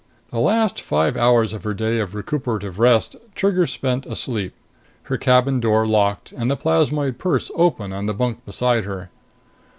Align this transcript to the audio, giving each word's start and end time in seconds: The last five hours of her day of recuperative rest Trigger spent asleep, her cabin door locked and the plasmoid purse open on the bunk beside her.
The 0.31 0.39
last 0.39 0.81
five 0.81 1.15
hours 1.15 1.53
of 1.53 1.63
her 1.63 1.75
day 1.75 1.99
of 1.99 2.15
recuperative 2.15 2.79
rest 2.79 3.15
Trigger 3.35 3.67
spent 3.67 4.07
asleep, 4.07 4.55
her 5.03 5.17
cabin 5.19 5.59
door 5.59 5.85
locked 5.87 6.31
and 6.31 6.49
the 6.49 6.57
plasmoid 6.57 7.19
purse 7.19 7.51
open 7.53 7.93
on 7.93 8.07
the 8.07 8.13
bunk 8.15 8.43
beside 8.43 8.85
her. 8.85 9.11